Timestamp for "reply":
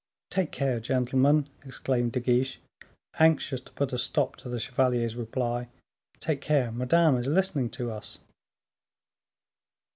5.15-5.67